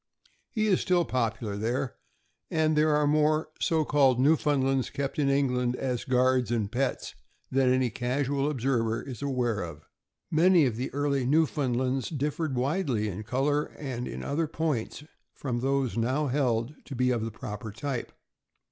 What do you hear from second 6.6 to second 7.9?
pets, than